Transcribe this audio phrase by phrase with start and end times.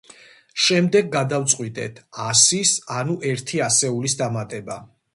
[0.67, 2.01] შემდეგ გადავწყვიტეთ
[2.31, 4.85] ასის, ანუ ერთი ასეულის დამატება.